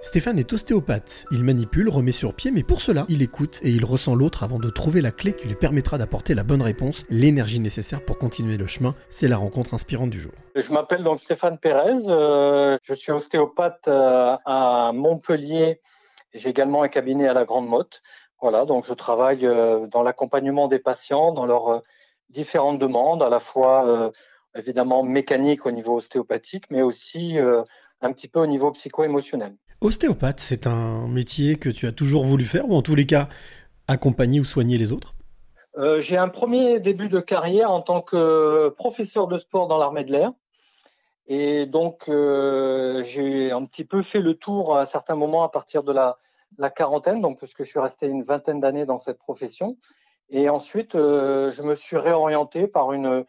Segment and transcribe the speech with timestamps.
[0.00, 1.26] Stéphane est ostéopathe.
[1.32, 4.60] Il manipule, remet sur pied, mais pour cela, il écoute et il ressent l'autre avant
[4.60, 8.56] de trouver la clé qui lui permettra d'apporter la bonne réponse, l'énergie nécessaire pour continuer
[8.56, 8.94] le chemin.
[9.10, 10.30] C'est la rencontre inspirante du jour.
[10.54, 12.08] Je m'appelle donc Stéphane Pérez.
[12.08, 15.80] euh, je suis ostéopathe euh, à Montpellier.
[16.32, 18.00] J'ai également un cabinet à la Grande Motte.
[18.40, 21.82] Voilà, donc je travaille euh, dans l'accompagnement des patients, dans leurs
[22.30, 24.12] différentes demandes, à la fois
[24.54, 29.56] évidemment mécanique au niveau ostéopathique, mais aussi un petit peu au niveau psycho-émotionnel.
[29.80, 33.28] Ostéopathe, c'est un métier que tu as toujours voulu faire, ou en tous les cas,
[33.86, 35.14] accompagner ou soigner les autres?
[35.76, 40.02] Euh, j'ai un premier début de carrière en tant que professeur de sport dans l'armée
[40.02, 40.32] de l'air.
[41.28, 45.84] Et donc, euh, j'ai un petit peu fait le tour à certains moments à partir
[45.84, 46.18] de la,
[46.70, 49.76] quarantaine, donc puisque je suis resté une vingtaine d'années dans cette profession.
[50.30, 53.24] Et ensuite, euh, je me suis réorienté par une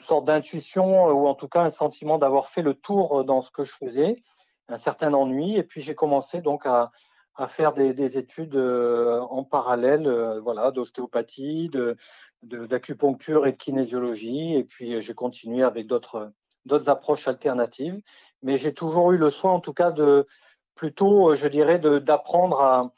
[0.00, 3.62] sorte d'intuition, ou en tout cas un sentiment d'avoir fait le tour dans ce que
[3.62, 4.22] je faisais,
[4.68, 5.56] un certain ennui.
[5.56, 6.90] Et puis, j'ai commencé donc à,
[7.36, 11.96] à faire des, des études euh, en parallèle, euh, voilà, d'ostéopathie, de,
[12.42, 14.54] d'acupuncture et de kinésiologie.
[14.54, 16.32] Et puis euh, j'ai continué avec d'autres
[16.64, 18.00] d'autres approches alternatives.
[18.42, 20.26] Mais j'ai toujours eu le soin, en tout cas, de
[20.74, 22.92] plutôt, euh, je dirais, d'apprendre à,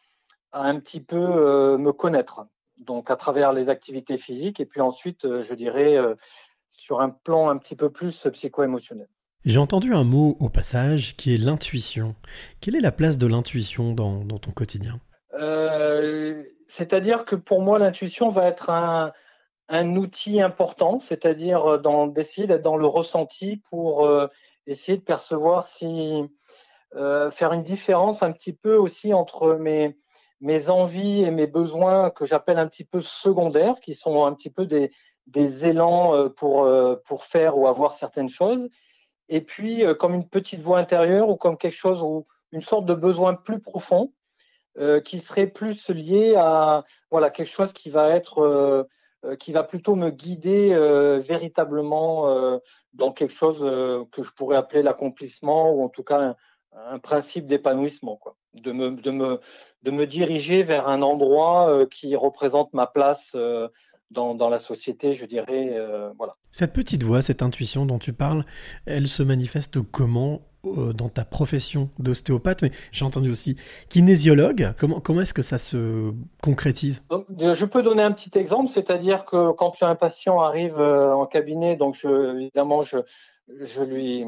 [0.53, 2.47] à un petit peu euh, me connaître.
[2.79, 5.99] Donc à travers les activités physiques et puis ensuite, euh, je dirais,
[6.71, 9.09] sur un plan un petit peu plus psycho-émotionnel.
[9.45, 12.15] J'ai entendu un mot au passage qui est l'intuition.
[12.61, 15.01] Quelle est la place de l'intuition dans, ton quotidien?
[15.35, 19.13] Euh, c'est-à-dire que pour moi, l'intuition va être un,
[19.97, 24.27] outil important, c'est-à-dire dans- d'essayer d'être dans le ressenti pour euh,
[24.67, 26.25] essayer de percevoir si
[26.97, 29.55] euh, faire une différence un petit peu aussi entre
[30.41, 34.51] mes envies et mes besoins que j'appelle un petit peu secondaires, qui sont un petit
[34.51, 34.91] peu des
[35.29, 38.69] des élans euh, pour euh, pour faire ou avoir certaines choses,
[39.29, 42.87] et puis euh, comme une petite voix intérieure ou comme quelque chose ou une sorte
[42.87, 44.13] de besoin plus profond
[44.79, 48.85] euh, qui serait plus lié à voilà quelque chose qui va être euh,
[49.39, 50.69] qui va plutôt me guider
[51.27, 52.61] véritablement
[52.93, 53.59] dans quelque chose
[54.13, 56.37] que je pourrais appeler l'accomplissement ou en tout cas un,
[56.73, 58.37] un principe d'épanouissement quoi.
[58.55, 59.41] De me de me
[59.83, 63.37] de me diriger vers un endroit qui représente ma place
[64.11, 66.37] dans, la société je dirais euh, voilà.
[66.51, 68.45] Cette petite voix, cette intuition dont tu parles,
[68.87, 73.57] elle se manifeste comment dans ta profession d'ostéopathe Mais j'ai entendu aussi
[73.89, 74.75] kinésiologue.
[74.79, 77.03] Comment, comment est-ce que ça se concrétise?
[77.13, 81.27] Euh, je peux donner un petit exemple, c'est-à-dire que quand un patient arrive euh, en
[81.27, 82.99] cabinet, donc évidemment, je,
[83.61, 84.27] je, lui,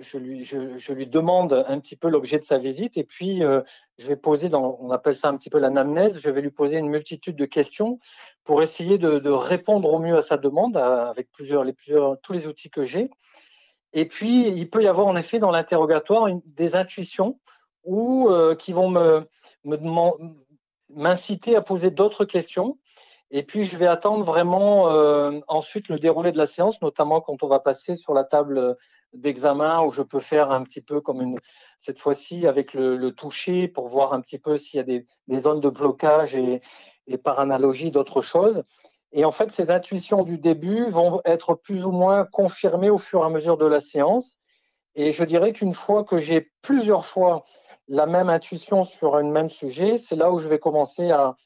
[0.00, 3.60] je, lui, je, lui demande un petit peu l'objet de sa visite et puis euh,
[3.98, 6.88] je vais poser, on appelle ça un petit peu l'anamnèse, je vais lui poser une
[6.88, 7.98] multitude de questions
[8.44, 12.46] pour essayer de, répondre au mieux à sa demande avec plusieurs, les, plusieurs, tous les
[12.46, 13.10] outils que j'ai.
[13.92, 17.38] Et puis, il peut y avoir en effet dans l'interrogatoire des intuitions
[17.84, 19.26] ou euh, qui vont me,
[20.90, 22.78] m'inciter à poser d'autres questions.
[23.30, 27.42] Et puis, je vais attendre vraiment euh, ensuite le déroulé de la séance, notamment quand
[27.42, 28.76] on va passer sur la table
[29.14, 31.38] d'examen où je peux faire un petit peu comme une,
[31.78, 35.06] cette fois-ci avec le, toucher pour voir un petit peu s'il y a des,
[35.38, 36.60] zones de blocage et
[37.24, 38.64] par analogie d'autres choses.
[39.12, 43.22] Et en fait, ces intuitions du début vont être plus ou moins confirmées au fur
[43.22, 44.38] et à mesure de la séance.
[44.94, 47.44] Et je dirais qu'une fois que j'ai plusieurs fois
[47.88, 51.36] la même intuition sur un même sujet, c'est là où je vais commencer à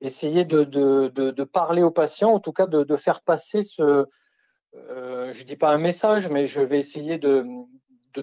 [0.00, 4.06] essayer de, parler au patient, en tout cas de, faire passer ce,
[4.74, 7.44] euh, je dis pas un message, mais je vais essayer de,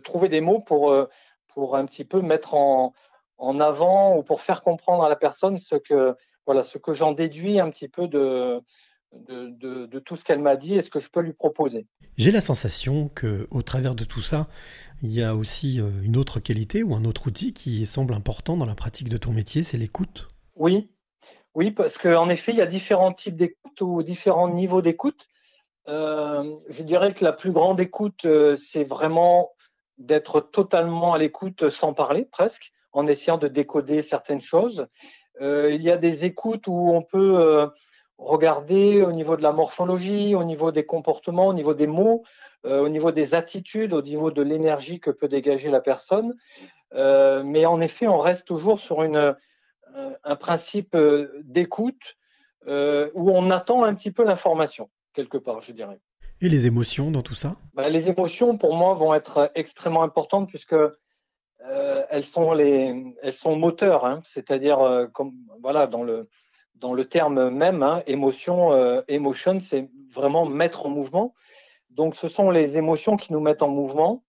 [0.04, 1.08] trouver des mots pour, euh,
[1.48, 2.94] pour un petit peu mettre en
[3.60, 7.60] avant ou pour faire comprendre à la personne ce que, voilà, ce que j'en déduis
[7.60, 8.62] un petit peu de,
[9.14, 11.88] de, de, de tout ce qu'elle m'a dit et ce que je peux lui proposer.
[12.18, 14.48] J'ai la sensation que, au travers de tout ça,
[15.02, 18.58] il y a aussi euh, une autre qualité ou un autre outil qui semble important
[18.58, 20.28] dans la pratique de ton métier, c'est l'écoute.
[20.56, 20.92] Oui,
[21.54, 25.28] oui, parce qu'en effet, il y a différents types d'écoute ou différents niveaux d'écoute.
[25.88, 29.52] Euh, je dirais que la plus grande écoute, euh, c'est vraiment
[29.98, 34.88] d'être totalement à l'écoute sans parler, presque, en essayant de décoder certaines choses.
[35.42, 37.68] Euh, il y a des écoutes où on peut euh,
[38.18, 42.24] regarder au niveau de la morphologie, au niveau des comportements, au niveau des mots,
[42.66, 46.36] euh, au niveau des attitudes, au niveau de l'énergie que peut dégager la personne.
[46.94, 49.36] Euh, mais en effet, on reste toujours sur une,
[50.24, 50.96] un principe
[51.44, 52.16] d'écoute
[52.68, 56.00] euh, où on attend un petit peu l'information, quelque part, je dirais.
[56.42, 57.56] Et les émotions dans tout ça?
[57.74, 60.76] Bah, les émotions, pour moi, vont être extrêmement importantes puisque
[61.66, 66.30] euh, elles sont les, elles sont moteurs, hein, c'est-à-dire euh, comme voilà dans le
[66.76, 69.02] dans le terme même, hein, émotion, euh,
[69.62, 71.34] c'est vraiment mettre en mouvement.
[71.90, 74.24] Donc, ce sont les émotions qui nous mettent en mouvement.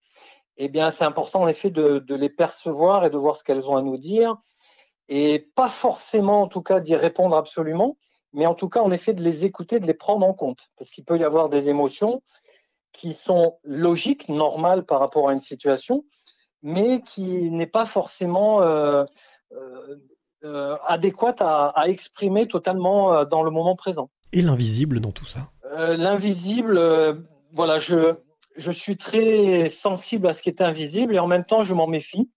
[0.56, 3.76] eh bien, c'est important en effet de, les percevoir et de voir ce qu'elles ont
[3.76, 4.36] à nous dire,
[5.08, 7.98] et pas forcément, en tout cas, d'y répondre absolument,
[8.32, 10.90] mais en tout cas, en effet, de les écouter, de les prendre en compte, parce
[10.90, 12.22] qu'il peut y avoir des émotions
[12.92, 16.04] qui sont logiques, normales par rapport à une situation,
[16.66, 19.04] mais qui n'est pas forcément euh,
[19.52, 19.96] euh,
[20.42, 24.10] euh, adéquate à, exprimer totalement dans le moment présent.
[24.32, 25.52] Et l'invisible dans tout ça?
[25.96, 26.80] L'invisible,
[27.52, 28.14] voilà, je,
[28.56, 31.86] je suis très sensible à ce qui est invisible et en même temps, je m'en
[31.86, 32.30] méfie,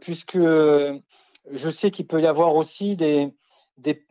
[0.00, 3.32] puisque je sais qu'il peut y avoir aussi des,
[3.78, 4.04] des,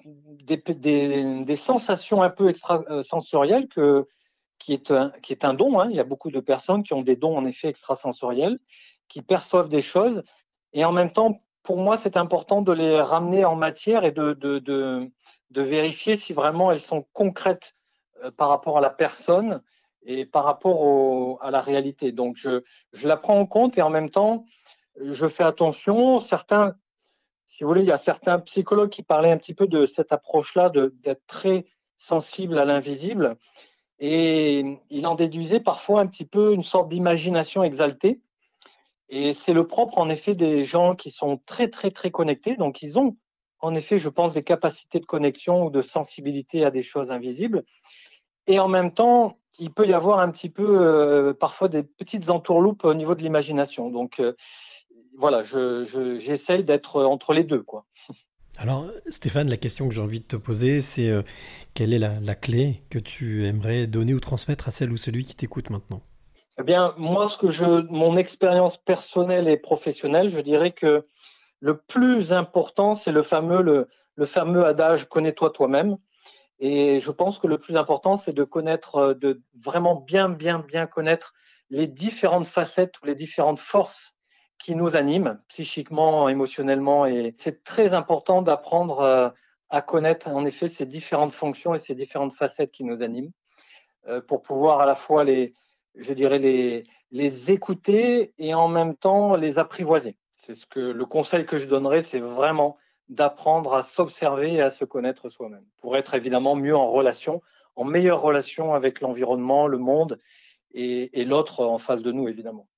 [0.47, 4.07] des, sensations un peu extrasensorielles que,
[4.59, 5.79] qui, est un, qui est un don.
[5.79, 5.87] Hein.
[5.89, 8.59] Il y a beaucoup de personnes qui ont des dons en effet extrasensoriels,
[9.07, 10.23] qui perçoivent des choses.
[10.73, 14.33] Et en même temps, pour moi, c'est important de les ramener en matière et de,
[14.33, 17.75] de, de, vérifier si vraiment elles sont concrètes
[18.23, 19.61] euh, par rapport à la personne
[20.03, 22.11] et par rapport à la réalité.
[22.11, 22.61] Donc, je,
[22.93, 24.45] je la prends en compte et en même temps,
[25.01, 26.21] je fais attention.
[26.21, 26.75] Certains
[27.59, 30.13] si vous voulez, il y a certains psychologues qui parlaient un petit peu de cette
[30.13, 31.65] approche-là, d'être très
[31.97, 33.35] sensible à l'invisible.
[33.99, 38.21] Et il en déduisait parfois un petit peu une sorte d'imagination exaltée.
[39.09, 42.55] Et c'est le propre, en effet, des gens qui sont très, très, très connectés.
[42.55, 43.17] Donc, ils ont,
[43.59, 47.65] en effet, je pense, des capacités de connexion ou de sensibilité à des choses invisibles.
[48.47, 52.29] Et en même temps, il peut y avoir un petit peu, euh, parfois, des petites
[52.29, 53.89] entourloupes au niveau de l'imagination.
[53.89, 54.33] Donc, euh,
[55.17, 57.85] voilà, j'essaye d'être entre les deux, quoi.
[58.61, 61.21] Alors, Stéphane, la question que j'ai envie de te poser, c'est euh,
[61.73, 65.33] quelle est la, clé que tu aimerais donner ou transmettre à celle ou celui qui
[65.33, 66.01] t'écoute maintenant?
[66.59, 71.07] Eh bien, moi, ce que je, mon expérience personnelle et professionnelle, je dirais que
[71.61, 75.95] le plus important, c'est le fameux, le, fameux adage connais-toi toi-même.
[76.59, 80.59] Et je pense que le plus important, c'est de connaître, euh, de vraiment bien, bien,
[80.59, 81.33] bien connaître
[81.69, 84.17] les différentes facettes ou les différentes forces
[84.59, 87.05] qui nous anime psychiquement, émotionnellement.
[87.05, 89.29] Et c'est très important d'apprendre euh,
[89.69, 93.31] à connaître en effet ces différentes fonctions et ces différentes facettes qui nous animent
[94.07, 95.53] euh, pour pouvoir à la fois les,
[95.95, 100.17] je dirais, les, les écouter et en même temps les apprivoiser.
[100.35, 102.77] C'est ce que le conseil que je donnerais, c'est vraiment
[103.09, 107.41] d'apprendre à s'observer et à se connaître soi-même pour être évidemment mieux en relation,
[107.75, 110.19] en meilleure relation avec l'environnement, le monde
[110.73, 112.68] et, et l'autre en face de nous, évidemment.